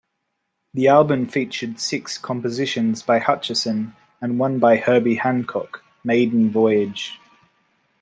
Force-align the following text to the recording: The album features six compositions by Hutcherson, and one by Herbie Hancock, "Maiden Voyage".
The 0.73 0.87
album 0.87 1.27
features 1.27 1.79
six 1.79 2.17
compositions 2.17 3.03
by 3.03 3.19
Hutcherson, 3.19 3.93
and 4.19 4.39
one 4.39 4.57
by 4.57 4.77
Herbie 4.77 5.17
Hancock, 5.17 5.83
"Maiden 6.03 6.49
Voyage". 6.49 7.19